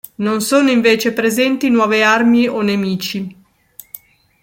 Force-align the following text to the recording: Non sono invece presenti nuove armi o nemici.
Non 0.15 0.41
sono 0.41 0.71
invece 0.71 1.13
presenti 1.13 1.69
nuove 1.69 2.01
armi 2.01 2.47
o 2.47 2.61
nemici. 2.61 3.37